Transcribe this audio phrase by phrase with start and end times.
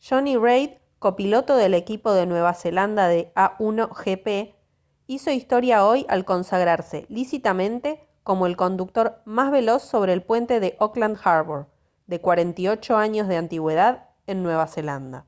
[0.00, 4.54] jonny reid copiloto del equipo de nueva zelanda de a1gp
[5.08, 10.74] hizo historia hoy al consagrarse lícitamente como el conductor más veloz sobre el puente de
[10.80, 11.66] auckland harbour
[12.06, 15.26] de 48 años de antigüedad en nueva zelanda